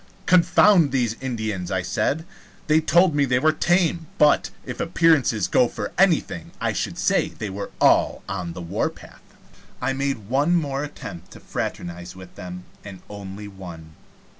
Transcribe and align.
"Confound 0.25 0.91
these 0.91 1.15
Indians!" 1.21 1.69
I 1.69 1.83
said. 1.83 2.25
"They 2.65 2.81
told 2.81 3.13
me 3.13 3.23
they 3.23 3.37
were 3.37 3.51
tame; 3.51 4.07
but, 4.17 4.49
if 4.65 4.79
appearances 4.79 5.47
go 5.47 5.67
for 5.67 5.91
anything, 5.95 6.53
I 6.59 6.73
should 6.73 6.97
say 6.97 7.27
they 7.29 7.51
were 7.51 7.69
all 7.79 8.23
on 8.27 8.53
the 8.53 8.63
warpath." 8.63 9.21
I 9.79 9.93
made 9.93 10.27
one 10.27 10.55
more 10.55 10.83
attempt 10.83 11.29
to 11.33 11.39
fraternize 11.39 12.15
with 12.15 12.33
them, 12.33 12.63
and 12.83 13.03
only 13.11 13.47
one. 13.47 13.93